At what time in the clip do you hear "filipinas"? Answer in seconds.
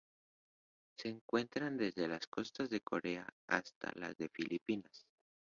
4.29-5.05